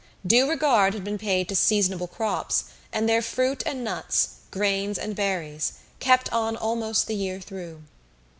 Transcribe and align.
Due 0.25 0.49
regard 0.49 0.95
had 0.95 1.03
been 1.03 1.19
paid 1.19 1.47
to 1.47 1.55
seasonable 1.55 2.07
crops, 2.07 2.63
and 2.91 3.07
their 3.07 3.21
fruit 3.21 3.61
and 3.67 3.83
nuts, 3.83 4.29
grains 4.49 4.97
and 4.97 5.15
berries, 5.15 5.73
kept 5.99 6.27
on 6.33 6.57
almost 6.57 7.05
the 7.05 7.13
year 7.13 7.39
through. 7.39 7.83